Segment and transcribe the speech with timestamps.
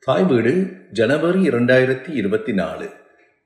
[0.00, 2.90] தாய் வீடு ஜனவரி இரண்டாயிரத்தி இருபத்தி நாலு.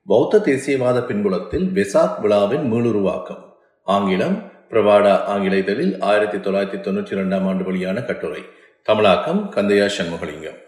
[0.05, 3.43] பௌத்த தேசியவாத பின்புலத்தில் வெசாக் விழாவின் மீளுருவாக்கம்.
[3.83, 8.45] ஆங்கிலம் பிரவாடா ஆங்கில இதழில் ஆயிரத்தி தொள்ளாயிரத்தி தொண்ணூற்றி இரண்டாம் ஆண்டு வெளியான கட்டுரை.
[8.83, 10.59] தமிழாக்கம் கந்தையா சண்முகலிங்கம்.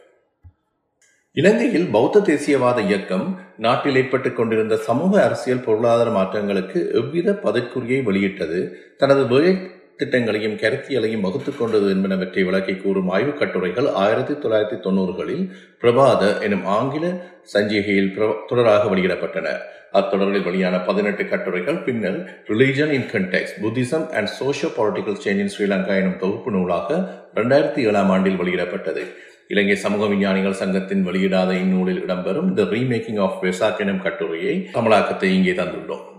[1.31, 9.27] இலங்கையில் பௌத்த தேசியவாத இயக்கம் நாட்டில் ஏற்பட்டுக் கொண்டிருந்த சமூக அரசியல் பொருளாதார மாற்றங்களுக்கு எவ்வித பதக்குறியை வெளியிட்டது தனது
[9.27, 15.49] வேலை திட்டங்களையும் கருத்தியலையும் வகுத்துக் கொண்டது என்பனவற்றை விளக்கி கூறும் ஆய்வுக் கட்டுரைகள் ஆயிரத்தி தொள்ளாயிரத்தி தொண்ணூறுகளில்
[15.81, 17.08] பிரபாத எனும் ஆங்கில
[17.53, 19.58] சஞ்சிகையில் தொடராக வெளியிடப்பட்டன.
[19.91, 25.95] அத்தொடரில் வெளியான பதினெட்டு கட்டுரைகள் பின்னர் religion in context Buddhism and socio political change in Sri Lanka
[25.98, 29.05] எனும் தொகுப்பு நூலாக இரண்டாயிரத்தி ஏழாம் ஆண்டில் வெளியிடப்பட்டது.
[29.48, 35.52] இலங்கை சமூக விஞ்ஞானிகள் சங்கத்தின் வெளியிடாத இந்நூலில் இடம்பெறும் த ரீமேக்கிங் ஆஃப் வெசாக் எனும் கட்டுரையை தமிழாக்கத்தை இங்கே
[35.52, 36.14] தந்துள்ளோம்.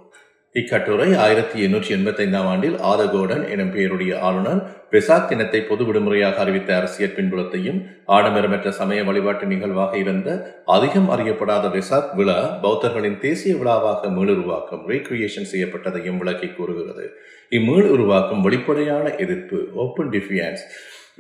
[0.61, 4.61] இக்கட்டுரை ஆயிரத்தி எண்ணூற்றி எண்பத்தி ஐந்தாம் ஆண்டில் ஆதகோடன் எனும் பெயருடைய ஆளுநர்
[4.93, 7.81] பெசாக் தினத்தை பொது விடுமுறையாக அறிவித்த அரசியல் பின்புலத்தையும்
[8.17, 10.29] ஆடம்பரமற்ற சமய வழிபாட்டு நிகழ்வாக இருந்த
[10.77, 17.05] அதிகம் அறியப்படாத பெசாக் விழா பௌத்தர்களின் தேசிய விழாவாக மீளுருவாக்கம் ரீக்ரியேஷன் செய்யப்பட்டதையும் விளக்கி கூறுகிறது.
[17.53, 20.65] இம்மீள் உருவாக்கம் வெளிப்படையான எதிர்ப்பு ஓப்பன் டிஃபியன்ஸ்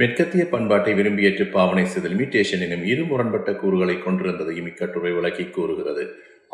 [0.01, 6.07] மெற்கத்திய பண்பாட்டை விரும்பியற்று பாவனை செய்தல் லிமிட்டேஷன் எனும் இரு முரண்பட்ட கூறுகளை கொண்டிருந்ததையும் இக்கட்டுரை விளக்கி கூறுகிறது.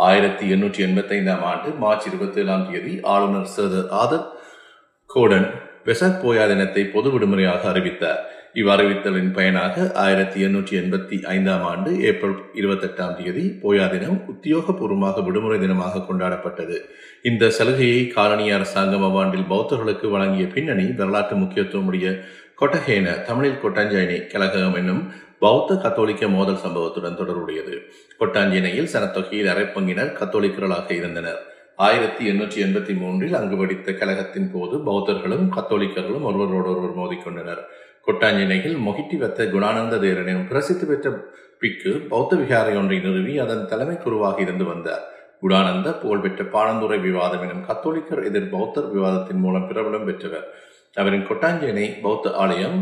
[0.08, 4.28] ஆயிரத்தி எண்ணூற்றி எண்பத்தி ஐந்தாம் ஆண்டு மார்ச் இருபத்தி ஏழாம் தேதி ஆளுநர் சர் ஆதர்
[5.10, 5.48] கோடன்
[5.86, 8.20] வெசக் போயா தினத்தை பொது விடுமுறையாக அறிவித்தார்.
[8.60, 15.58] இவ்வறிவித்தலின் பயனாக ஆயிரத்தி எண்ணூற்றி எண்பத்தி ஐந்தாம் ஆண்டு ஏப்ரல் இருபத்தி எட்டாம் தேதி போயா தினம் உத்தியோகபூர்வமாக விடுமுறை
[15.62, 16.76] தினமாக கொண்டாடப்பட்டது.
[17.30, 22.06] இந்த சலுகையை காலனி அரசாங்கம் அவ்வாண்டில் பௌத்தர்களுக்கு வழங்கிய பின்னணி வரலாற்று முக்கியத்துவமுடைய
[22.60, 25.02] கொட்டஹேன தமிழில் கொட்டாஞ்சயனி கழகம் என்னும்
[25.42, 27.74] பௌத்த கத்தோலிக்க மோதல் சம்பவத்துடன் தொடர்புடையது.
[28.20, 31.40] கொட்டாஞ்சினையில் சனத்தொகையில் அரைப்பங்கினர் கத்தோலிக்கர்களாக இருந்தனர்.
[31.76, 37.62] ஆயிரத்தி எண்ணூற்றி எண்பத்தி மூன்றில் அங்கு வெடித்த கழகத்தின் போது பௌத்தர்களும் கத்தோலிக்கர்களும் ஒருவரோடொருவர் மோதிக்கொண்டனர்.
[38.06, 41.10] கொட்டாஞ்சேனையில் மொகிட்டி வத்த குணானந்த தேரனின் பிரசித்தி பெற்ற
[41.58, 45.04] பிக்கு பௌத்த விகாரை ஒன்றை நிறுவி அதன் தலைமை குருவாக இருந்து வந்தார்.
[45.42, 50.48] குணானந்த புகழ்பெற்ற பாணந்துரை விவாதம் எனும் கத்தோலிக்கர் எதிர் பௌத்தர் விவாதத்தின் மூலம் பிரபலம் பெற்றவர்.
[50.94, 52.80] அவரின் கொட்டாஞ்சேனை பௌத்த ஆலயம்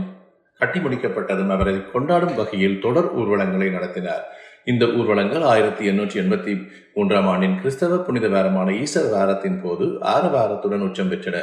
[0.60, 4.24] கட்டி முடிக்கப்பட்டதும் அவரை கொண்டாடும் வகையில் தொடர் ஊர்வலங்களை நடத்தினார்.
[4.70, 6.52] இந்த ஊர்வலங்கள் ஆயிரத்தி எண்ணூற்றி எண்பத்தி
[6.94, 11.38] மூன்றாம் ஆண்டின் கிறிஸ்தவ புனித வாரமான ஈஸ்டர் வாரத்தின் போது ஆறு வாரத்துடன் உச்சம் பெற்றன.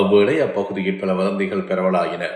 [0.00, 2.26] அவ்வேளை அப்பகுதியில் பல வதந்திகள் பரவலாயின.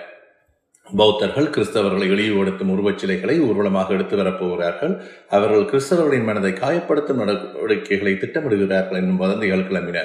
[0.87, 4.95] பௌத்தர்கள் கிறிஸ்தவர்களை இழிவுபடுத்தும் உருவச் சிலைகளை ஊர்வலமாக எடுத்து வரப்போகிறார்கள்
[5.37, 10.01] அவர்கள் கிறிஸ்தவர்களின் மனதை காயப்படுத்தும் நடவடிக்கைகளை திட்டமிடுகிறார்கள் என்னும் வதந்திகள் கிளம்பின.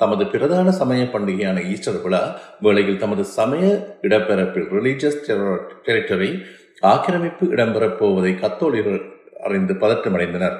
[0.00, 2.22] தமது பிரதான சமய பண்டிகையான ஈஸ்டர் விழா
[2.64, 3.64] வேளையில் தமது சமய
[4.06, 5.20] இடப்பெறப்பில் ரிலீஜியஸ்
[5.86, 6.30] டெரிட்டரி
[6.92, 8.98] ஆக்கிரமிப்பு இடம்பெறப் போவதை கத்தோலிகள்
[9.46, 10.56] அறிந்து பதற்றமடைந்தனர்.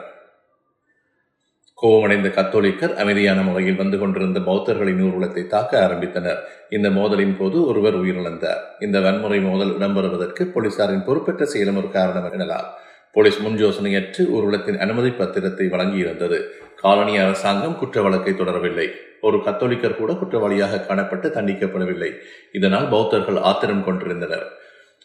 [1.75, 6.41] கோபமடைந்த கத்தோலிக்கர் அமைதியான முறையில் வந்து கொண்டிருந்த பௌத்தர்களின் ஊர்வலத்தை தாக்க ஆரம்பித்தனர்.
[6.77, 8.63] இந்த மோதலின் போது ஒருவர் உயிரிழந்தார்.
[8.81, 12.69] இந்த வன்முறை மோதல் இடம்பெறுவதற்கு போலீசாரின் பொறுப்பற்ற செயலும் ஒரு காரணம் எனலாம்.
[13.13, 16.39] போலீஸ் முன் யோசனையற்று ஊர்வலத்தின் அனுமதி பத்திரத்தை வழங்கியிருந்தது.
[16.77, 18.89] காலனி அரசாங்கம் குற்ற வழக்கை தொடரவில்லை.
[19.21, 22.13] ஒரு கத்தோலிக்கர் கூட குற்றவாளியாக காணப்பட்டு தண்டிக்கப்படவில்லை.
[22.53, 24.47] இதனால் பௌத்தர்கள் ஆத்திரம் கொண்டிருந்தனர்.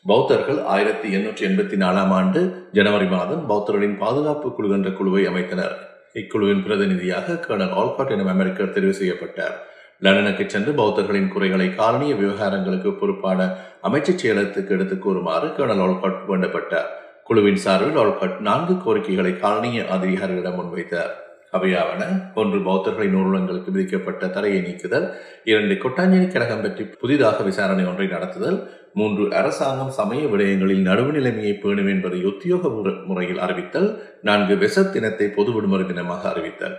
[0.05, 5.75] பௌத்தர்கள் ஆயிரத்தி எண்ணூற்றி எண்பத்தி நாலாம் ஆண்டு ஜனவரி மாதம் பௌத்தர்களின் பாதுகாப்பு குழு என்ற குழுவை அமைத்தனர்.
[6.13, 9.67] இக்குழுவின் பிரதிநிதியாக கர்னல் ஆல்காட் எனும் அமெரிக்கர் தெரிவு செய்யப்பட்டார்.
[9.99, 16.87] லண்டனுக்கு சென்று பௌத்தர்களின் குறைகளை காலனிய விவகாரங்களுக்கு பொறுப்பான அமைச்சர் செயலகத்துக்கு எடுத்துக் கூறுமாறு கர்னல் ஆல்காட் வேண்டப்பட்டார்.
[17.23, 21.29] குழுவின் சார்பில் ஆல்காட் நான்கு கோரிக்கைகளை காலனிய அதிகாரிகளிடம் முன்வைத்தார்.
[21.51, 25.07] அவையாவன ஒன்று பௌத்தர்களின் நூலகங்களுக்கு விதிக்கப்பட்ட தடையை நீக்குதல்
[25.44, 28.59] இரண்டு கொட்டாஞ்சேரி கழகம் பற்றி புதிதாக விசாரணை ஒன்றை நடத்துதல்
[28.94, 32.69] மூன்று அரசாங்கம் சமய விடயங்களில் நடுவு நிலைமையை பேணும் என்பதை உத்தியோக
[33.06, 36.78] முறையில் அறிவித்தல் நான்கு வெசத் தினத்தை பொது விடுமுறை தினமாக அறிவித்தல்.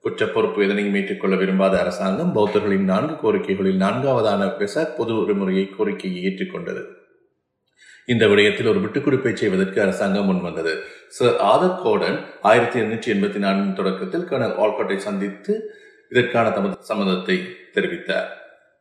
[0.00, 6.82] குற்ற பொறுப்பு எதனையும் ஏற்றுக்கொள்ள விரும்பாத அரசாங்கம் பௌத்தர்களின் நான்கு கோரிக்கைகளில் நான்காவதான வெசாக் பொது விடுமுறையை கோரிக்கையை ஏற்றுக்கொண்டது.
[8.08, 10.72] இந்த விடயத்தில் ஒரு விட்டுக்குறிப்பை செய்வதற்கு அரசாங்கம் முன்வந்தது
[11.16, 12.18] சர் ஆதர் கோடன்
[12.50, 15.54] ஆயிரத்தி எண்ணூற்றி எண்பத்தி நான்கின் தொடக்கத்தில் கர்னல் ஆல்காட்டை சந்தித்து
[16.12, 17.36] இதற்கான தமது சம்மதத்தை
[17.76, 18.30] தெரிவித்தார்.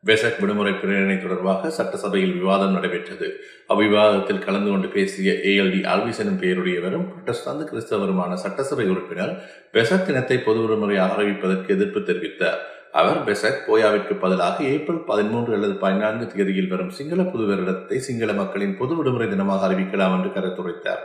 [0.03, 3.27] வெசக் விடுமுறை பிரேரணை தொடர்பாக சட்டசபையில் விவாதம் நடைபெற்றது.
[3.73, 9.33] அவ்விவாதத்தில் கலந்து கொண்டு பேசிய ஏஎல்டி ஆல்விஸ் எனும் பெயருடையவரும் புரட்டஸ்தாந்து கிறிஸ்தவருமான சட்டசபை உறுப்பினர்
[9.75, 12.61] வெசக் தினத்தை பொது விடுமுறையாக அறிவிப்பதற்கு எதிர்ப்பு தெரிவித்தார்.
[12.99, 18.77] அவர் பெசக் போயாவிற்கு பதிலாக ஏப்ரல் பதிமூன்று அல்லது பதினான்கு தேதியில் வரும் சிங்கள புது வருடத்தை சிங்கள மக்களின்
[18.79, 21.03] பொது விடுமுறை தினமாக அறிவிக்கலாம் என்று கருத்துரைத்தார்.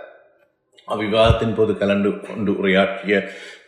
[0.89, 3.15] அவ்விவாதத்தின் போது கலந்து கொண்டு உரையாற்றிய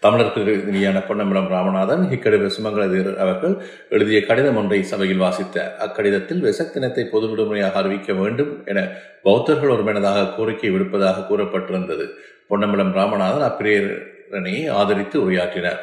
[0.00, 3.54] தமிழர் பிரதிநிதியான பொன்னம்பலம் ராமநாதன் இக்கடு வெசுமங்கல அவர்கள்
[3.88, 5.72] எழுதிய கடிதம் ஒன்றை சபையில் வாசித்தார்.
[5.84, 8.84] அக்கடிதத்தில் வெசக் தினத்தை பொது விடுமுறையாக அறிவிக்க வேண்டும் என
[9.22, 12.06] பௌத்தர்கள் ஒருமனதாக கோரிக்கை விடுப்பதாக கூறப்பட்டிருந்தது.
[12.48, 15.80] பொன்னம்பலம் ராமநாதன் அப்பிரேரணையை ஆதரித்து உரையாற்றினார்.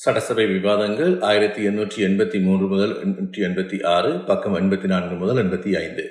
[0.00, 5.70] சட்டசபை விவாதங்கள் ஆயிரத்தி எண்ணூற்றி எண்பத்தி மூன்று முதல் எண்ணூற்றி எண்பத்தி ஆறு பக்கம் எண்பத்தி நான்கு முதல் எண்பத்தி
[5.82, 6.04] ஐந்து.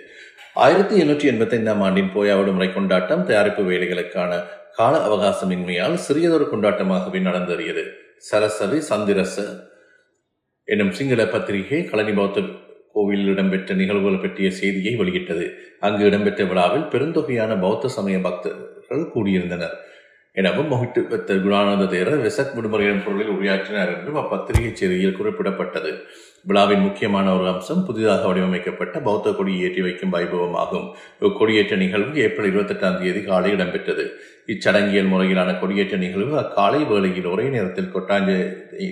[0.56, 4.32] ஆயிரத்தி எண்ணூற்றி எண்பத்தி ஐந்தாம் ஆண்டின் போயாவிடு முறை கொண்டாட்டம் தயாரிப்பு வேலைகளுக்கான
[4.72, 7.84] கால அவகாசமின்மையால் சிறியதொரு கொண்டாட்டமாகவே நடந்தேறியது.
[8.32, 9.36] சரசவி சந்திரச
[10.64, 12.42] என்னும் சிங்கள பத்திரிகை கலனி பௌத்த
[12.94, 15.48] கோவிலில் இடம்பெற்ற நிகழ்வுகள் பற்றிய செய்தியை வெளியிட்டது.
[15.80, 19.76] அங்கு இடம்பெற்ற விழாவில் பெருந்தொகையான பௌத்த சமய பக்தர்கள் கூடியிருந்தனர்.
[20.40, 21.00] எனவும் மொஹிட்டு
[21.46, 25.92] குணானந்த தேரர் வெசக் விடுமுறையின் பொருளில் உரையாற்றினார் என்றும் அப்பத்திரிகை செய்தியில் குறிப்பிடப்பட்டது.
[26.50, 30.88] விழாவின் முக்கியமான ஒரு அம்சம் புதிதாக வடிவமைக்கப்பட்ட பௌத்த கொடி ஏற்றி வைக்கும் வைபவமாகும்.
[30.88, 34.06] கொடியேற்ற இக்கொடியேற்ற நிகழ்வு ஏப்ரல் இருபத்தெட்டாம் தேதி காலை இடம்பெற்றது.
[34.54, 38.30] இச்சடங்கியல் முறையிலான கொடியேற்ற நிகழ்வு அக்காலை வேளையில் ஒரே நேரத்தில் கொட்டாஞ்ச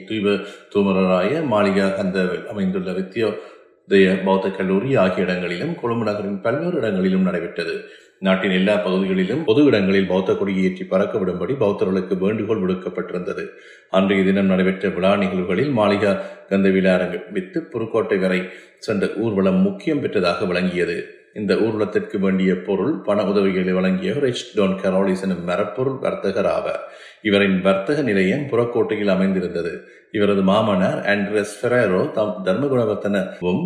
[0.09, 0.35] தூய்வ
[0.74, 2.19] தூமரராய மாளிகா கந்த
[2.51, 7.75] அமைந்துள்ள வித்யோதய பௌத்த கல்லூரி ஆகிய இடங்களிலும் கொழும்பு நகரின் பல்வேறு இடங்களிலும் நடைபெற்றது.
[8.21, 13.44] நாட்டின் எல்லா பகுதிகளிலும் பொது இடங்களில் பௌத்த கொடியை ஏற்றி பறக்க விடும்படி பௌத்தர்களுக்கு வேண்டுகோள் விடுக்கப்பட்டிருந்தது.
[13.89, 16.12] அன்றைய தினம் நடைபெற்ற விழா நிகழ்வுகளில் மாளிகா
[16.50, 18.42] கந்தவில ஆரம்பித்து புதுக்கோட்டை வரை
[18.80, 20.98] சென்ற ஊர்வலம் முக்கியம் பெற்றதாக விளங்கியது.
[21.33, 26.83] இந்த ஊர்வலத்திற்கு வேண்டிய பொருள் பண உதவிகளை வழங்கிய ரிச் டோன் கரோலிஸ் எனும் மரப்பொருள் வர்த்தகர் ஆவார்.
[27.21, 29.88] இவரின் வர்த்தக நிலையம் புறக்கோட்டையில் அமைந்திருந்தது.
[30.12, 33.63] இவரது மாமனார் ஆண்ட்ரஸ் ஃபெரேரோ தம் தர்மகுணவர்த்தனவும்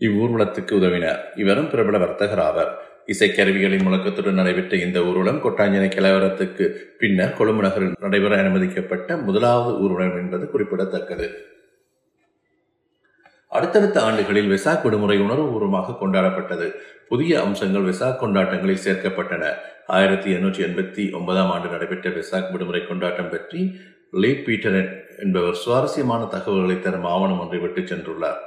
[0.00, 1.20] இவ்வூர்வலத்துக்கு உதவினார்.
[1.36, 2.72] இவரும் பிரபல வர்த்தகர் ஆவார்.
[3.06, 6.66] இசைக்கருவிகளின் முழக்கத்துடன் நடைபெற்ற இந்த ஊர்வலம் கொட்டாஞ்சனை கலவரத்துக்கு
[6.98, 11.28] பின்னர் கொழும்பு நகரில் நடைபெற அனுமதிக்கப்பட்ட முதலாவது ஊர்வலம் என்பது குறிப்பிடத்தக்கது.
[13.48, 16.70] அடுத்தடுத்த ஆண்டுகளில் வெசாக் விடுமுறை உணர்வுபூர்வமாக கொண்டாடப்பட்டது.
[17.08, 19.54] புதிய அம்சங்கள் வெசாக் கொண்டாட்டங்களில் சேர்க்கப்பட்டன.
[19.86, 23.80] ஆயிரத்தி எண்ணூற்றி எண்பத்தி ஒன்பதாம் ஆண்டு நடைபெற்ற வெசாக் விடுமுறை கொண்டாட்டம் பற்றி
[24.10, 24.80] லீ பீட்டர்
[25.18, 28.40] என்பவர் சுவாரஸ்யமான தகவல்களை தரும் ஆவணம் ஒன்றை விட்டு சென்றுள்ளார்.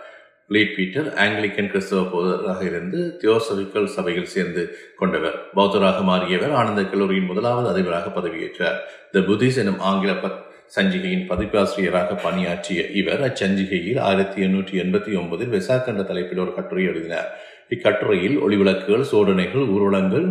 [0.50, 5.50] லீட் பீட்டர் ஆங்கிலிக்கன் கிறிஸ்தவ போதராக இருந்து தியோசபிக்கல் சபையில் சேர்ந்து கொண்டவர்.
[5.56, 8.78] பௌத்தராக மாறியவர் ஆனந்த கல்லூரியின் முதலாவது அதிபராக பதவியேற்றார்.
[9.12, 10.40] த புத்திஸ் எனும் ஆங்கில பத்
[10.76, 17.30] சஞ்சிகையின் பதிப்பாசிரியராக பணியாற்றிய இவர் அச்சஞ்சிகையில் ஆயிரத்தி எண்ணூற்றி எண்பத்தி ஒன்பதில் வெசாக் தலைப்பில் ஒரு கட்டுரை எழுதினார்.
[17.70, 20.28] இக்கட்டுரையில் ஒளிவிளக்குகள் சோதனைகள் ஊர்வலங்கள்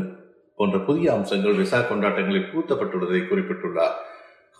[0.57, 3.97] போன்ற புதிய அம்சங்கள் விசா கொண்டாட்டங்களில் பூத்தப்பட்டுள்ளதை குறிப்பிட்டுள்ளார்.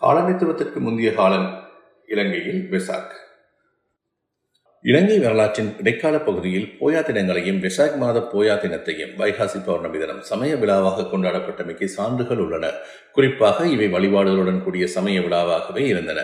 [0.01, 1.63] காலனித்துவத்திற்கு முந்தைய காலம்
[2.07, 3.25] இலங்கையில் வெசாக்
[4.87, 11.01] இலங்கை வரலாற்றின் இடைக்கால பகுதியில் போயா தினங்களையும் விசாக் மாத போயா தினத்தையும் வைகாசி பௌர்ணமி தினம் சமய விழாவாக
[11.01, 12.69] கொண்டாடப்பட்டமைக்கு சான்றுகள் உள்ளன.
[13.11, 16.23] குறிப்பாக இவை வழிபாடுகளுடன் கூடிய சமய விழாவாகவே இருந்தன.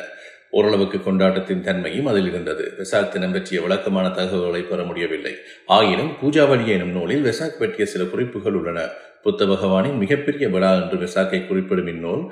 [0.51, 2.71] ஓரளவுக்கு கொண்டாட்டத்தின் தன்மையும் அதில் இருந்தது.
[2.79, 5.35] வெசாக் தினம் பற்றிய விளக்கமான தகவல்களை பெற முடியவில்லை.
[5.65, 8.87] ஆயினும் பூஜாவளி எனும் நூலில் வெசாக் பற்றிய சில குறிப்புகள் உள்ளன.
[9.23, 12.23] புத்த பகவானின் மிகப்பெரிய விழா என்று வெசாக்கை குறிப்பிடும் இந்நூல்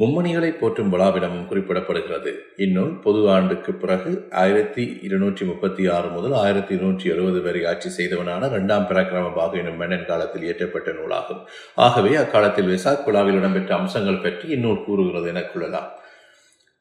[0.00, 2.30] மும்மணிகளை போற்றும் விழாவிடமும் குறிப்பிடப்படுகிறது.
[2.64, 8.48] இந்நூல் பொது ஆண்டுக்கு பிறகு ஆயிரத்தி இருநூற்றி முப்பத்தி ஆறு முதல் ஆயிரத்தி இருநூற்றி எழுபது வரை ஆட்சி செய்தவனான
[8.50, 11.42] இரண்டாம் பராக்கிரம பாகு எனும் மன்னன் காலத்தில் இயற்றப்பட்ட நூலாகும்.
[11.74, 15.90] ஆகவே அக்காலத்தில் விசாக் விழாவில் இடம்பெற்ற அம்சங்கள் பற்றி இந்நூல் கூறுகிறது என கொள்ளலாம்.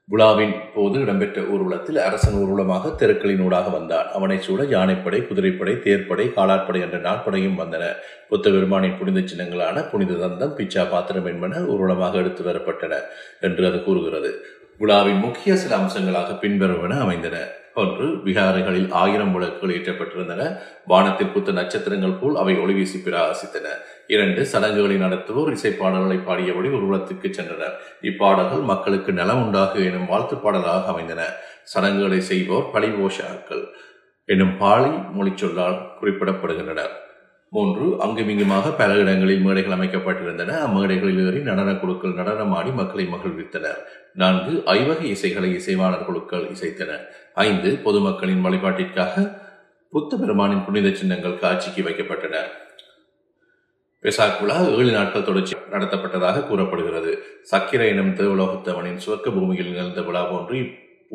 [0.10, 4.08] விழாவின் போது இடம்பெற்ற ஊர்வலத்தில் அரசன் ஊர்வலமாக தெருக்களின் ஊடாக வந்தான்.
[4.08, 7.84] அவனை சூட யானைப்படை குதிரைப்படை தேர்ப்படை காலாட்படை என்ற நாற்படையும் வந்தன.
[8.30, 13.00] புத்த பெருமானின் புனித சின்னங்களான புனித தந்தம் பிச்சா பாத்திரம் என்பன ஊர்வலமாக எடுத்து வரப்பட்டன
[13.42, 14.32] என்று அது கூறுகிறது.
[14.78, 17.38] விழாவின் முக்கிய சில அம்சங்களாக பின்வருவன அமைந்தன.
[17.76, 20.60] ஒன்று விகாரைகளில் ஆயிரம் விளக்குகள் ஏற்றப்பட்டிருந்தன.
[20.88, 23.68] வானத்தில் புத்த நட்சத்திரங்கள் போல் அவை ஒளிவீசி பிரகாசித்தன.
[24.08, 27.76] இரண்டு சடங்குகளை நடத்துவோர் இசைப்பாடல்களை பாடியபடி ஊர்வலத்துக்கு சென்றனர்.
[28.02, 31.26] இப்பாடல்கள் மக்களுக்கு நலம் உண்டாகு எனும் வாழ்த்து பாடலாக அமைந்தன.
[31.64, 33.64] சடங்குகளை செய்வோர் பழிவோஷாக்கள்
[34.26, 36.94] எனும் பாலி மொழிச்சொல்லால் குறிப்பிடப்படுகின்றனர்.
[37.54, 40.52] மூன்று அங்குமிங்குமாக பல இடங்களில் மேடைகள் அமைக்கப்பட்டிருந்தன.
[40.66, 43.80] அம்மேடைகளில் ஏறி நடன குழுக்கள் நடனமாடி மக்களை மகிழ்வித்தனர்.
[44.14, 47.04] நான்கு ஐவகை இசைகளை இசைவாளர் குழுக்கள் இசைத்தனர்.
[47.34, 49.42] ஐந்து பொதுமக்களின் வழிபாட்டிற்காக
[49.90, 52.36] புத்த பெருமானின் புனித சின்னங்கள் காட்சிக்கு வைக்கப்பட்டன.
[54.04, 57.12] பெசாக் விழா ஏழு நாட்கள் தொடர்ச்சி நடத்தப்பட்டதாக கூறப்படுகிறது.
[57.42, 60.60] சக்கிர இனம் தேவலோகத்தவனின் சுவர்க்க பூமியில் நிகழ்ந்த விழா போன்று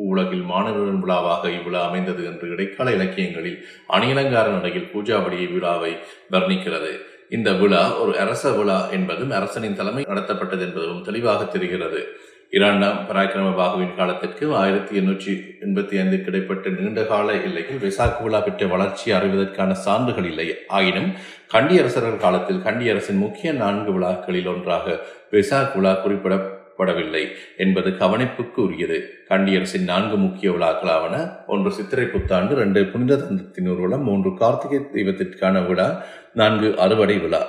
[0.07, 5.97] உலகில் மாணவர்கள் விழாவாக இவ்விழா அமைந்தது என்று இடைக்கால இலக்கியங்களில் அணியலங்கார நடையில் பூஜாபடி விழாவை
[6.31, 6.91] வர்ணிக்கிறது.
[7.29, 12.01] இந்த விழா ஒரு அரச விழா என்பதும் அரசனின் தலைமை நடத்தப்பட்டது என்பதும் தெளிவாக தெரிகிறது.
[12.49, 15.33] இரண்டாம் பராக்கிரம பாகுவின் காலத்திற்கு ஆயிரத்தி எண்ணூற்றி
[15.65, 20.47] எண்பத்தி ஐந்துக்கு இடைப்பட்ட நீண்டகால எல்லையில் வெசாக்கு விழா பெற்ற வளர்ச்சி அறிவதற்கான சான்றுகள் இல்லை.
[20.67, 21.11] ஆயினும்
[21.53, 24.99] கண்டியரசர்கள் காலத்தில் கண்டியரசின் முக்கிய நான்கு விழாக்களில் ஒன்றாக
[25.31, 27.23] வெசாக் விழா குறிப்பிட படவில்லை
[27.57, 28.97] என்பது கவனிப்புக்கு உரியது
[29.29, 31.15] கண்டியரசின் நான்கு முக்கிய விழாக்களாவன
[31.47, 35.89] ஒன்று சித்திரை புத்தாண்டு ரெண்டு புனித தந்தத்தின் ஊர்வலம் மூன்று கார்த்திகை தெய்வத்திற்கான விழா
[36.33, 37.41] நான்கு அறுவடை விழா.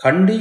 [0.00, 0.38] கண்டி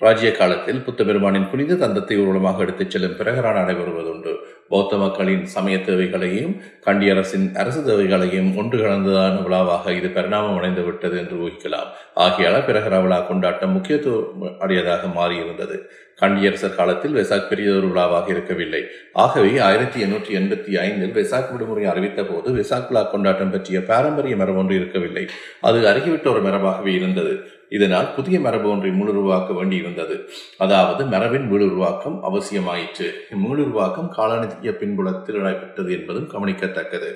[0.00, 4.32] ராஜ்ய காலத்தில் புத்த பெருமானின் புனித தந்தத்தை ஊர்வலமாக எடுத்துச் செல்லும் பிரகரான நடைபெறுவதுண்டு
[4.68, 11.18] பௌத்த மக்களின் சமய தேவைகளையும் கண்டி அரசின் அரசு தேவைகளையும் ஒன்று கலந்ததான விழாவாக இது பரிணாமம் அடைந்து விட்டது
[11.18, 11.90] என்று ஊகிக்கலாம்.
[12.16, 15.78] ஆகியால பிரகரா விழா கொண்டாட்டம் முக்கியத்துவம் அடையதாக மாறியிருந்தது.
[16.20, 18.82] கண்டியரசர் காலத்தில் வெசாக் பெரியதொரு விழாவாக இருக்கவில்லை.
[19.12, 24.58] ஆகவே ஆயிரத்தி எண்ணூற்றி எண்பத்தி ஐந்தில் வெசாக் விடுமுறை அறிவித்த போது வெசாக் விழா கொண்டாட்டம் பற்றிய பாரம்பரிய மரபு
[24.58, 25.26] ஒன்று இருக்கவில்லை.
[25.60, 27.48] அது அருகிவிட்ட ஒரு மரபாகவே இருந்தது.
[27.76, 30.16] இதனால் புதிய மரபு ஒன்றை மீளுருவாக்க வந்தது
[30.58, 33.08] அதாவது மரபின் மீளுருவாக்கம் அவசியமாயிற்று.
[33.34, 37.10] இம்மீளுருவாக்கம் காலநிதிய பின்புலத்தில் நடைபெற்றது என்பதும் கவனிக்கத்தக்கது.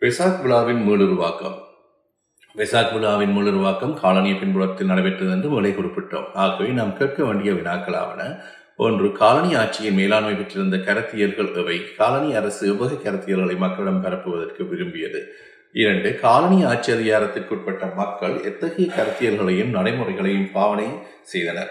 [0.00, 1.58] வெசாக் விழாவின் மீளுருவாக்கம்
[2.56, 6.28] வெசாக் விழாவின் மீளுருவாக்கம் காலனிய பின்புலத்தில் நடைபெற்றது என்று மேலே குறிப்பிட்டோம்.
[6.34, 8.22] ஆகவே நாம் கேட்க வேண்டிய வினாக்களாவன
[8.76, 11.76] ஒன்று காலனி ஆட்சியின் மேலாண்மை பெற்றிருந்த கருத்தியல்கள் எவை?
[11.94, 15.20] காலனி அரசு எவ்வகை கருத்தியல்களை மக்களிடம் பரப்புவதற்கு விரும்பியது?
[15.74, 20.86] இரண்டு காலனி ஆட்சி அதிகாரத்திற்குட்பட்ட மக்கள் எத்தகைய கருத்தியல்களையும் நடைமுறைகளையும் பாவனை
[21.22, 21.70] செய்தனர்.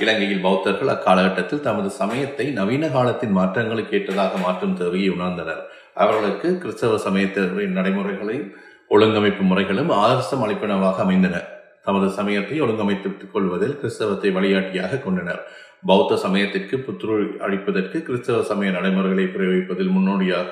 [0.00, 5.62] இலங்கையில் பௌத்தர்கள் அக்காலகட்டத்தில் தமது சமயத்தை நவீன காலத்தின் மாற்றங்களுக்கு ஏற்றதாக மாற்றும் தேவையை உணர்ந்தனர்.
[5.94, 8.50] அவர்களுக்கு கிறிஸ்தவ சமயத்தின் நடைமுறைகளையும்
[8.90, 11.36] ஒழுங்கமைப்பு முறைகளும் ஆதர்சம் அளிப்பனவாக அமைந்தன.
[11.84, 15.42] தமது சமயத்தை ஒழுங்கமைத்துக் கொள்வதில் கிறிஸ்தவத்தை வழிகாட்டியாக கொண்டனர்.
[15.86, 20.50] பௌத்த சமயத்திற்கு புத்துணர்வு அளிப்பதற்கு கிறிஸ்தவ சமய நடைமுறைகளை பிரயோகிப்பதில் முன்னோடியாக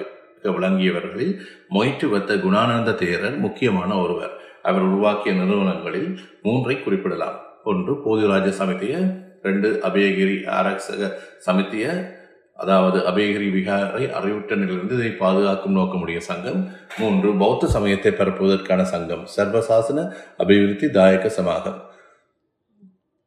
[0.50, 1.38] விளங்கியவர்களில்
[1.70, 4.34] மொயிற்றுவத்த குணானந்த தேரர் முக்கியமான ஒருவர்.
[4.62, 7.40] அவர் உருவாக்கிய நிறுவனங்களில் மூன்றை குறிப்பிடலாம்.
[7.64, 11.12] ஒன்று போதிராஜ சமித்திய ரெண்டு அபயகிரி ஆரக்ஷக
[11.46, 12.14] சமித்திய
[12.54, 16.72] அதாவது அபயகிரி விகாரை அறிவுட்டனிலிருந்து இதை பாதுகாக்கும் நோக்கமுடைய சங்கம்.
[16.98, 19.26] மூன்று பௌத்த சமயத்தை பரப்புவதற்கான சங்கம்.
[19.36, 21.84] சர்வசாசன அபிவிருத்தி தாயக சமாகம்.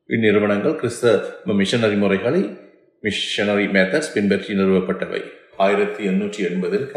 [0.08, 2.58] இந்நிறுவனங்கள் கிறிஸ்தவ மிஷனரி முறைகளை
[3.02, 5.22] மிஷனரி மெத்தட்ஸ் பின்பற்றி நிறுவப்பட்டவை.
[5.66, 6.89] ஆயிரத்தி எண்ணூற்றி எண்பதில்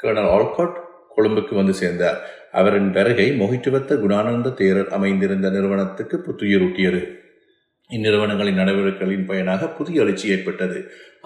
[0.00, 0.78] கர்னல் ஆல்காட்
[1.16, 2.18] கொழும்புக்கு வந்து சேர்ந்தார்.
[2.60, 7.02] அவரின் வருகை மொஹிட்டுவத்த குணானந்த தேரர் அமைந்திருந்த நிறுவனத்துக்கு புத்துயிரூட்டியது.
[7.90, 10.78] இந்நிறுவனங்களின் நடவடிக்கைகளின் பயனாக புதிய எழுச்சி ஏற்பட்டது.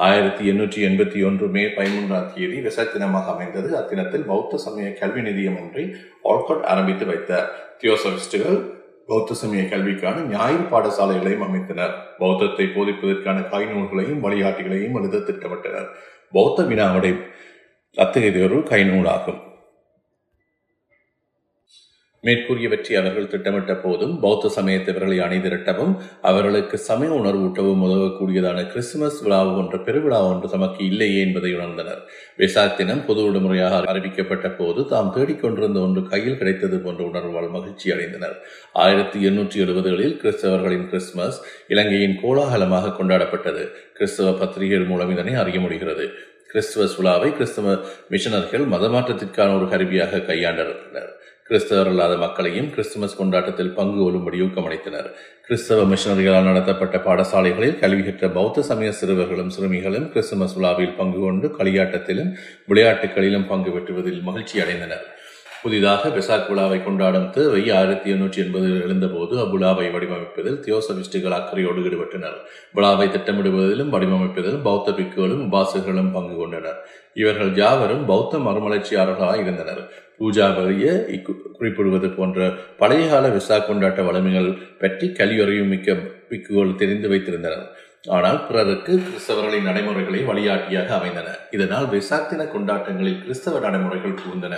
[0.06, 3.68] ஆயிரத்தி எண்ணூற்றி எண்பத்தி ஒன்று மே பதிமூன்றாம் தேதி விசத்தினமாக அமைந்தது.
[3.80, 5.84] அத்தினத்தில் பௌத்த சமய கல்வி நிதியம் ஒன்றை
[6.32, 7.48] ஆல்காட் ஆரம்பித்து வைத்தார்.
[7.82, 8.58] தியோசபிஸ்டுகள்
[9.10, 11.94] பௌத்த சமய கல்விக்கான ஞாயிறு பாடசாலைகளையும் அமைத்தனர்.
[12.20, 15.88] பௌத்தத்தை போதிப்பதற்கான நூல்களையும் வழிகாட்டிகளையும் எழுத திட்டமிட்டனர்.
[16.32, 17.14] பௌத்த வினாவுடைய
[17.96, 19.40] அத்தகைய ஒரு கைநூலாகும்.
[22.24, 30.18] மேற்கூறியவற்றை அவர்கள் திட்டமிட்ட போதும் பௌத்த சமயத்தவர்களை அணிதிரட்டவும் அவர்களுக்கு சமய உணர்வூட்டவும் உதவக்கூடியதான கிறிஸ்துமஸ் விழா ஒன்று பெருவிழா
[30.30, 32.00] ஒன்று தமக்கு இல்லையே என்பதை உணர்ந்தனர்.
[32.36, 38.36] விசாக் தினம் பொது விடுமுறையாக அறிவிக்கப்பட்ட போது தாம் தேடிக்கொண்டிருந்த ஒன்று கையில் கிடைத்தது போன்ற உணர்வால் மகிழ்ச்சி அடைந்தனர்.
[38.72, 43.64] ஆயிரத்தி எண்ணூற்றி எழுபதுகளில் கிறிஸ்தவர்களின் கிறிஸ்துமஸ் இலங்கையின் கோலாகலமாக கொண்டாடப்பட்டது.
[43.94, 46.06] கிறிஸ்தவ பத்திரிகைகள் மூலம் இதனை அறிய முடிகிறது.
[46.52, 51.10] கிறிஸ்துவஸ் விழாவை கிறிஸ்தவ மிஷனர்கள் மதமாற்றத்திற்கான ஒரு கருவியாக கையாண்டனர்.
[51.48, 55.06] கிறிஸ்தவர் அல்லாத மக்களையும் கிறிஸ்துமஸ் கொண்டாட்டத்தில் பங்கு கொள்ளும்படி ஊக்கமளித்தனர்.
[55.46, 62.32] கிறிஸ்தவ மிஷனரிகளால் நடத்தப்பட்ட பாடசாலைகளில் கல்வி கற்ற பௌத்த சமய சிறுவர்களும் சிறுமிகளும் கிறிஸ்துமஸ் விழாவில் பங்கு கொண்டு களியாட்டத்திலும்
[62.70, 65.06] விளையாட்டுகளிலும் பங்கு பெற்றுவதில் மகிழ்ச்சி அடைந்தனர்.
[65.62, 72.36] புதிதாக பெசாக் விழாவை கொண்டாடும் தேவை ஆயிரத்தி எண்ணூற்றி எண்பதில் எழுந்தபோது அவ்விழாவை வடிவமைப்பதில் தியோசபிஸ்டுகள் அக்கறையோடு ஈடுபட்டனர்.
[72.72, 76.78] விழாவை திட்டமிடுவதிலும் வடிவமைப்பதிலும் பௌத்த பிக்குகளும் உபாசகர்களும் பங்கு கொண்டனர்.
[77.14, 79.82] இவர்கள் யாவரும் பௌத்த மறுமலர்ச்சியாளர்களாக இருந்தனர்.
[80.20, 80.94] பூஜா வகையை
[81.56, 82.48] குறிப்பிடுவது போன்ற
[82.80, 84.48] பழைய கால விசா கொண்டாட்ட வளமைகள்
[84.80, 85.96] பற்றி கல்வியறியும் மிக்க
[86.30, 87.66] பிக்குகள் தெரிந்து வைத்திருந்தனர்.
[88.16, 91.28] ஆனால் பிறருக்கு கிறிஸ்தவர்களின் நடைமுறைகளை வழிகாட்டியாக அமைந்தன.
[91.56, 94.56] இதனால் விசாத்தின கொண்டாட்டங்களில் கிறிஸ்தவ நடைமுறைகள் புகுந்தன.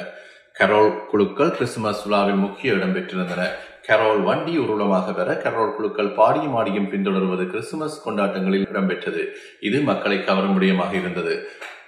[0.60, 3.42] கரோல் குழுக்கள் கிறிஸ்துமஸ் விழாவில் முக்கிய இடம் பெற்றிருந்தன.
[3.88, 9.22] கரோல் வண்டி உருளமாக பெற கரோல் குழுக்கள் பாடியும் ஆடியும் பின்தொடர்வது கிறிஸ்துமஸ் கொண்டாட்டங்களில் இடம்பெற்றது.
[9.68, 11.34] இது மக்களை கவரும் விடயமாக இருந்தது.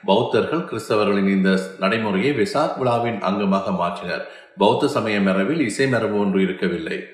[0.04, 4.24] பௌத்தர்கள் கிறிஸ்தவர்களின் இந்த நடைமுறையை விசாக் விழாவின் அங்கமாக மாற்றினர்.
[4.58, 7.04] பௌத்த சமய மரபில் இசை மரபு ஒன்று இருக்கவில்லை.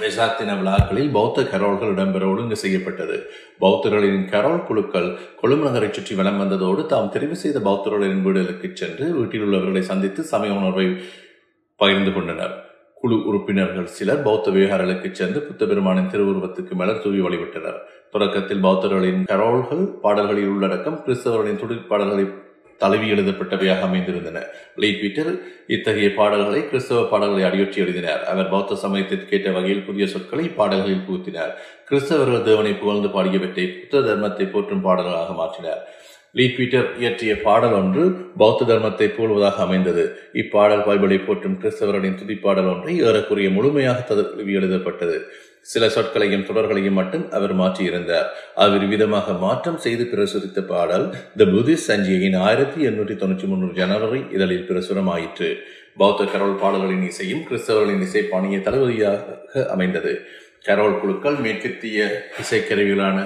[0.00, 3.30] வெசாக் தின விழாக்களில் பௌத்த கரோல்கள் இடம்பெற ஒழுங்கு செய்யப்பட்டது.
[3.60, 9.40] பௌத்தர்களின் கரோல் குழுக்கள் கொழும்பு நகரை சுற்றி வலம் வந்ததோடு தாம் தெரிவு செய்த பௌத்தர்களின் வீடுகளுக்கு சென்று வீட்டில்
[9.40, 10.96] உள்ளவர்களை சந்தித்து சமய உணர்வை
[11.76, 12.65] பகிர்ந்து கொண்டனர்.
[13.00, 17.78] குழு உறுப்பினர்கள் சிலர் பௌத்த விவகாரங்களுக்கு சென்று புத்த பெருமானின் திருவுருவத்துக்கு மலர் தூவி வழிபட்டனர்.
[18.12, 22.24] தொடக்கத்தில் பௌத்தர்களின் கரோல்கள் பாடல்களில் உள்ளடக்கம் கிறிஸ்தவர்களின் துடிப்பாடல்களை
[22.80, 24.38] தழுவி எழுதப்பட்டவையாக அமைந்திருந்தன.
[24.82, 25.20] லீட்
[25.74, 28.22] இத்தகைய பாடல்களை கிறிஸ்தவ பாடல்களை அடியொற்றி எழுதினார்.
[28.32, 31.52] அவர் பௌத்த சமயத்திற்கேற்ற வகையில் புதிய சொற்களை பாடல்களில் புகுத்தினார்.
[31.90, 35.82] கிறிஸ்தவர்கள் தேவனை புகழ்ந்து பாடியவற்றை புத்த தர்மத்தை போற்றும் பாடல்களாக மாற்றினார்.
[36.38, 38.02] லீ பீட்டர் இயற்றிய பாடல் ஒன்று
[38.40, 40.02] பௌத்த தர்மத்தை போல்வதாக அமைந்தது.
[40.42, 45.16] இப்பாடல் பைபிளை போற்றும் கிறிஸ்தவர்களின் துதிப்பாடல் ஒன்றை ஏறக்குறைய முழுமையாக தழுவி எழுதப்பட்டது.
[45.72, 48.28] சில சொற்களையும் தொடர்களையும் மட்டும் அவர் மாற்றியிருந்தார்.
[48.64, 51.06] அவர் விதமாக மாற்றம் செய்து பிரசுரித்த பாடல்
[51.40, 55.48] த புதிஸ் சஞ்சிகையின் ஆயிரத்தி எண்ணூற்றி தொண்ணூற்றி மூன்று ஜனவரி இதழில் பிரசுரமாயிற்று
[56.02, 60.14] பௌத்த கரோல் பாடல்களின் இசையும் கிறிஸ்தவர்களின் இசை பாணியை தளபதியாக அமைந்தது.
[60.68, 61.98] கரோல் குழுக்கள் மேற்கத்திய
[62.42, 63.18] இசைக்கருவிகளான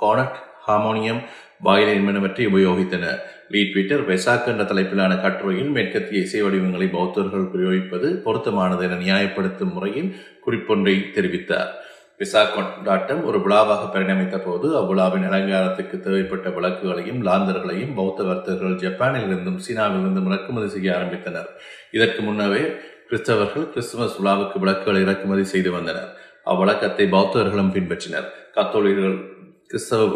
[0.00, 1.22] கானட் ஹார்மோனியம்
[1.66, 3.20] வாயிலின் என்பனவற்றை உபயோகித்தனர்
[3.52, 10.10] லீட் ட்விட்டர் வெசாக் என்ற தலைப்பிலான கட்டுரையில் மேற்கத்திய இசை வடிவங்களை பௌத்தர்கள் பிரயோகிப்பது பொருத்தமானது என நியாயப்படுத்தும் முறையில்
[10.46, 11.70] குறிப்பொன்றை தெரிவித்தார்.
[12.18, 20.28] விசா கொண்டாட்டம் ஒரு விழாவாக பரிணமித்த போது அவ்விழாவின் அலங்காரத்துக்கு தேவைப்பட்ட விளக்குகளையும் லாந்தர்களையும் பௌத்த வர்த்தகர்கள் ஜப்பானிலிருந்தும் சீனாவிலிருந்தும்
[20.30, 21.48] இறக்குமதி செய்ய ஆரம்பித்தனர்.
[21.96, 22.62] இதற்கு முன்னவே
[23.08, 26.10] கிறிஸ்தவர்கள் கிறிஸ்துமஸ் விழாவுக்கு விளக்குகளை இறக்குமதி செய்து வந்தனர்.
[26.52, 28.28] அவ்வழக்கத்தை பௌத்தர்களும் பின்பற்றினர்.
[28.56, 29.18] கத்தோலிகர்கள்
[29.66, 30.08] கிறிஸ்தவ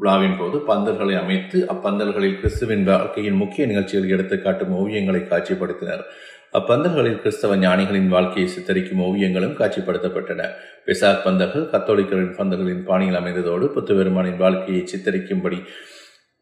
[0.00, 6.04] விழாவின் போது பந்தல்களை அமைத்து அப்பந்தல்களில் கிறிஸ்துவின் வாழ்க்கையின் முக்கிய நிகழ்ச்சிகள் எடுத்து காட்டும் ஓவியங்களை காட்சிப்படுத்தினர்.
[6.52, 10.46] அப்பந்தல்களில் கிறிஸ்தவ ஞானிகளின் வாழ்க்கையை சித்தரிக்கும் ஓவியங்களும் காட்சிப்படுத்தப்பட்டன.
[10.86, 15.58] பெசாக் பந்தல்கள் கத்தோலிக்கரின் பந்தல்களின் பாணியில் அமைந்ததோடு புத்துபெருமானின் வாழ்க்கையை சித்தரிக்கும்படி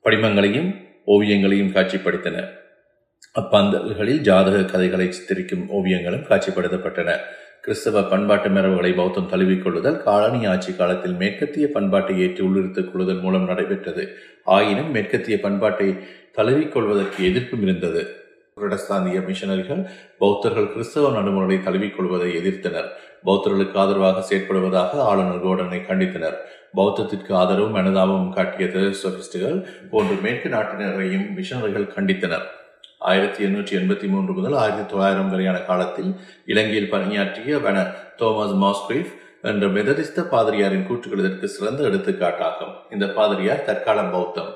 [0.04, 0.70] படிமங்களையும்
[1.06, 2.46] ஓவியங்களையும் காட்சிப்படுத்தின.
[3.40, 7.10] அப்பந்தல்களில் ஜாதக கதைகளை சித்தரிக்கும் ஓவியங்களும் காட்சிப்படுத்தப்பட்டன.
[7.68, 14.04] கிறிஸ்தவ பண்பாட்டு மரபுகளை பௌத்தம் தழுவிக்கொள்ளுதல் காலனி ஆட்சி காலத்தில் மேற்கத்திய பண்பாட்டை ஏற்றி உள்ளிருத்துக் கொள்ளுதல் மூலம் நடைபெற்றது.
[14.44, 15.88] ஆயினும் மேற்கத்திய பண்பாட்டை
[16.36, 18.02] தழுவிக்கொள்வதற்கு எதிர்ப்பும் இருந்தது.
[18.56, 19.82] புரடஸ்தாந்திய மிஷனரிகள்
[20.18, 22.88] பௌத்தர்கள் கிறிஸ்தவ நடுமுறை தழுவிக்கொள்வதை எதிர்த்தனர்.
[23.24, 26.38] பௌத்தர்களுக்கு ஆதரவாக செயற்படுவதாக ஆளுநர் கோடனை கண்டித்தனர்.
[26.76, 32.46] பௌத்தத்திற்கு ஆதரவும் மனதாபமும் காட்டிய தெரசோபிஸ்டுகள் போன்று மேற்கு நாட்டினரையும் மிஷனர்கள் கண்டித்தனர்.
[33.00, 36.10] ஆயிரத்தி எண்ணூற்றி எண்பத்தி மூன்று முதல் ஆயிரத்தி தொள்ளாயிரம் வரையான காலத்தில்
[36.46, 37.84] இலங்கையில் பணியாற்றிய வன
[38.20, 39.12] தோமஸ் மாஸ்கிரீஃப்
[39.42, 42.74] என்ற மெதடிஸ்த பாதிரியாரின் கூற்றுகள் இதற்கு சிறந்த எடுத்துக்காட்டாகும்.
[42.90, 44.50] இந்த பாதிரியார் தற்கால பௌத்தம்.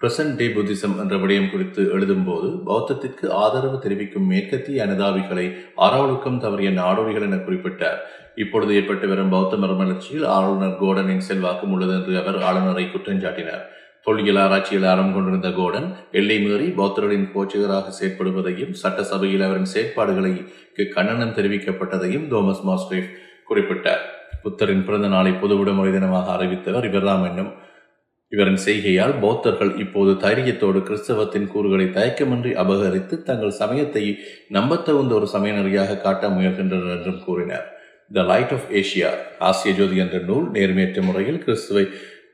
[0.00, 5.46] பிரசன்ட் டே புத்திசம் என்ற விடயம் குறித்து எழுதும்போது பௌத்தத்திற்கு ஆதரவு தெரிவிக்கும் மேற்கத்திய அனுதாபிகளை
[5.86, 7.98] அறவொழுக்கம் தவறிய நாடோடிகள் என குறிப்பிட்டார்.
[8.34, 13.64] இப்பொழுது ஏற்பட்டு வரும் பௌத்த மறுமலர்ச்சியில் ஆளுநர் கோடனின் செல்வாக்கும் உள்ளது என்று அவர் ஆளுநரை குற்றஞ்சாட்டினார்
[14.06, 15.88] தொல்லியல் ஆராய்ச்சியில் ஆரம்பம் கொண்டிருந்த கோடன்
[16.18, 23.10] எல்லை மீறி பௌத்தர்களின் போச்சகராக செயற்படுவதையும் சட்டசபையில் அவரின் செயற்பாடுகளுக்கு கண்டனம் தெரிவிக்கப்பட்டதையும் தோமஸ் மாஸ்கிரீஃப்
[23.48, 24.04] குறிப்பிட்டார்.
[24.42, 27.50] புத்தரின் பிறந்த நாளை பொது விடுமுறை தினமாக அறிவித்தவர் இவர்தாம் என்னும்.
[28.32, 34.04] இவரின் செய்கையால் பௌத்தர்கள் இப்போது தைரியத்தோடு கிறிஸ்தவத்தின் கூறுகளை தயக்கமின்றி அபகரித்து தங்கள் சமயத்தை
[34.56, 37.66] நம்பத்தகுந்த ஒரு சமய நெறியாக காட்ட முயல்கின்றனர் என்றும் கூறினார்.
[38.16, 39.10] த லைட் ஆஃப் ஏஷியா
[39.48, 41.84] ஆசிய ஜோதி என்ற நூல் நேர்மையற்ற முறையில் கிறிஸ்துவை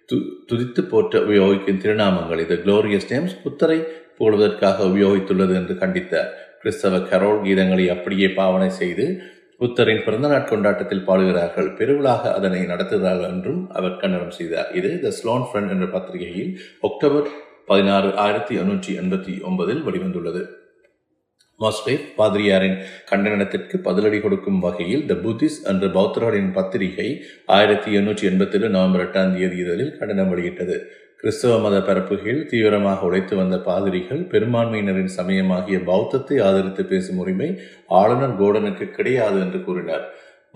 [0.08, 0.16] து
[0.48, 2.54] துதித்து போற்ற உபயோகிக்கும் திருநாமங்கள் இது.
[2.64, 3.78] குளோரியஸ் நேம்ஸ் புத்தரை
[4.18, 6.28] போடுவதற்காக உபயோகித்துள்ளது என்று கண்டித்தார்
[6.60, 9.06] கிறிஸ்தவ கரோல் கீதங்களை அப்படியே பாவனை செய்து
[9.60, 11.68] புத்தரின் பிறந்த நாட் கொண்டாட்டத்தில் பாடுகிறார்கள்.
[11.78, 14.70] பெருவிழாக அதனை நடத்துகிறார்கள் என்றும் அவர் கண்டனம் செய்தார்.
[14.78, 16.52] இது த ஸ்லோன் ஃப்ரெண்ட் என்ற பத்திரிகையில்
[16.88, 17.28] அக்டோபர்
[17.70, 20.42] பதினாறு ஆயிரத்தி எண்ணூற்றி எண்பத்தி ஒன்பதில் வெளிவந்துள்ளது.
[21.60, 22.76] மாஸ்டேப் பாதிரியாரின்
[23.10, 27.06] கண்டனத்திற்கு பதிலடி கொடுக்கும் வகையில் த புத்திஸ் என்ற பௌத்தர்களின் பத்திரிகை
[27.56, 30.76] ஆயிரத்தி எண்ணூற்றி எண்பத்தி ஏழு நவம்பர் எட்டாம் தேதி இதழில் கண்டனம் வெளியிட்டது.
[31.20, 37.48] கிறிஸ்தவ மத பரப்புகையில் தீவிரமாக உழைத்து வந்த பாதிரிகள் பெரும்பான்மையினரின் சமயமாகிய பௌத்தத்தை ஆதரித்து பேசும் உரிமை
[38.00, 40.04] ஆளுநர் கோடனுக்கு கிடையாது என்று கூறினார்.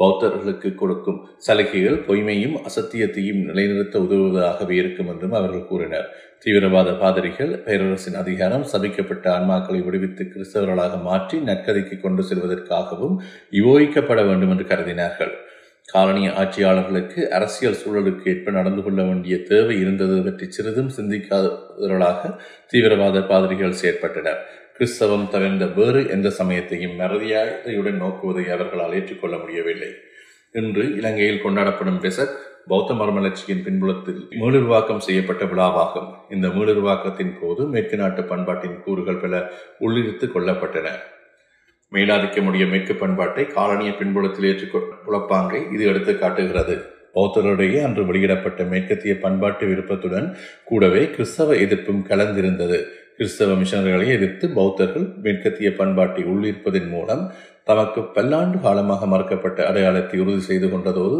[0.00, 6.08] பௌத்தர்களுக்கு கொடுக்கும் சலுகைகள் பொய்மையும் அசத்தியத்தையும் நிலைநிறுத்த உதவுவதாகவே இருக்கும் என்றும் அவர்கள் கூறினர்.
[6.44, 13.16] தீவிரவாத பாதிரிகள் பேரரசின் அதிகாரம் சபிக்கப்பட்ட ஆன்மாக்களை விடுவித்து கிறிஸ்தவர்களாக மாற்றி நற்கதைக்கு கொண்டு செல்வதற்காகவும்
[13.62, 15.34] யோகிக்கப்பட வேண்டும் என்று கருதினார்கள்.
[15.88, 22.30] காலனி ஆட்சியாளர்களுக்கு அரசியல் சூழலுக்கு ஏற்ப நடந்து கொள்ள வேண்டிய தேவை இருந்தது பற்றி சிறிதும் சிந்திக்காதவர்களாக
[22.72, 24.40] தீவிரவாத பாதிரிகள் செயற்பட்டனர்.
[24.80, 29.88] கிறிஸ்தவம் தவிர்ந்த வேறு எந்த சமயத்தையும் மறதியாதையுடன் நோக்குவதை அவர்களால் ஏற்றுக்கொள்ள முடியவில்லை.
[30.52, 32.36] இன்று இலங்கையில் கொண்டாடப்படும் பெசக்
[32.68, 36.14] பௌத்த மரமலர்ச்சியின் பின்புலத்தில் மீளுருவாக்கம் செய்யப்பட்ட விழாவாகும்.
[36.30, 40.88] இந்த மீளுருவாக்கத்தின் போது மேற்கு நாட்டு பண்பாட்டின் கூறுகள் பல உள்ளிருத்து கொள்ளப்பட்டன.
[41.92, 46.82] மேலாதிக்கமுடைய மேற்கு பண்பாட்டை காலனிய பின்புலத்தில் ஏற்றுக் புலப்பாங்கை இது எடுத்து காட்டுகிறது.
[47.14, 52.84] பௌத்தருடைய அன்று வெளியிடப்பட்ட மேற்கத்திய பண்பாட்டு விருப்பத்துடன் கூடவே கிறிஸ்தவ எதிர்ப்பும் கலந்திருந்தது.
[53.20, 57.24] கிறிஸ்தவ மிஷனர்களை எதிர்த்து பௌத்தர்கள் மேற்கத்திய பண்பாட்டை உள்ளிருப்பதன் மூலம்
[57.68, 61.18] தமக்கு பல்லாண்டு காலமாக மறுக்கப்பட்ட அடையாளத்தை உறுதி செய்து கொண்டதோடு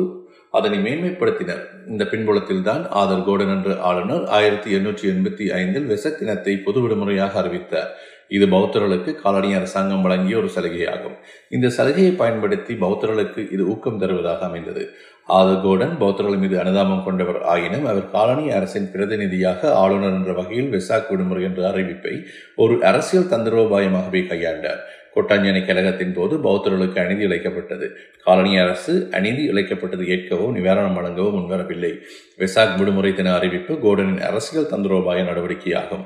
[0.59, 1.61] அதனை மேன்மைப்படுத்தினர்.
[1.93, 7.39] இந்த பின்புலத்தில் தான் ஆதர் கோடன் என்ற ஆளுநர் ஆயிரத்தி எண்ணூற்றி எண்பத்தி ஐந்தில் வெசக் தினத்தை பொது விடுமுறையாக
[7.43, 7.91] அறிவித்தார்.
[8.37, 11.17] இது பௌத்தர்களுக்கு காலனி அரசாங்கம் வழங்கிய ஒரு சலுகையாகும்.
[11.57, 14.85] இந்த சலுகையை பயன்படுத்தி பௌத்தர்களுக்கு இது ஊக்கம் தருவதாக அமைந்தது.
[15.39, 21.11] ஆதர் கோடன் பௌத்தர்கள் மீது அனுதாபம் கொண்டவர் ஆயினும் அவர் காலனி அரசின் பிரதிநிதியாக ஆளுநர் என்ற வகையில் வெசாக்
[21.11, 22.15] விடுமுறை என்ற அறிவிப்பை
[22.57, 24.81] ஒரு அரசியல் தந்திரோபாயமாகவே கையாண்டார்.
[25.15, 27.87] கொட்டாஞ்சனை கழகத்தின் போது பௌத்தர்களுக்கு அநீதி இழைக்கப்பட்டது.
[28.25, 31.93] காலனி அரசு அநீதி இழைக்கப்பட்டது ஏற்கவோ நிவாரணம் வழங்கவோ முன்வரவில்லை.
[32.39, 36.05] வெசாக் விடுமுறை தின அறிவிப்பு கோடனின் அரசியல் தந்திரோபாய நடவடிக்கையாகும்.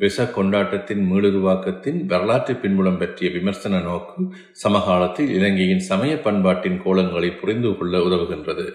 [0.00, 7.98] வெசாக் கொண்டாட்டத்தின் மீளுருவாக்கத்தின் வரலாற்று பின்புலம் பற்றிய விமர்சன நோக்கு சமகாலத்தில் இலங்கையின் சமய பண்பாட்டின் கோலங்களை புரிந்து கொள்ள
[7.98, 8.66] உதவுகின்றது.